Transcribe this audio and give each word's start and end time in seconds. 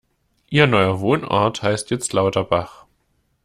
Ihr 0.49 0.65
neuer 0.65 0.99
Wohnort 0.99 1.61
heißt 1.61 1.91
jetzt 1.91 2.11
Lauterbach. 2.13 2.87